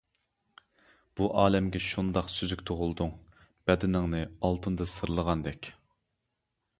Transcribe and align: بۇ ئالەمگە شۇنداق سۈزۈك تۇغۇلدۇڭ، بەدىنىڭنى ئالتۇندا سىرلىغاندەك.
بۇ 1.19 1.27
ئالەمگە 1.41 1.81
شۇنداق 1.87 2.31
سۈزۈك 2.35 2.63
تۇغۇلدۇڭ، 2.69 3.13
بەدىنىڭنى 3.71 4.23
ئالتۇندا 4.49 4.89
سىرلىغاندەك. 4.97 5.71